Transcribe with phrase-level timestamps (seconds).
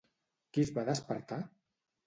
[0.55, 1.41] Qui es va despertar?